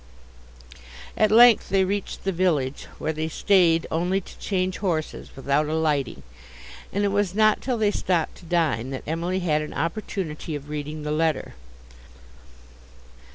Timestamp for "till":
7.61-7.77